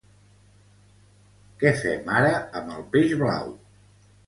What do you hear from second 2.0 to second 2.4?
ara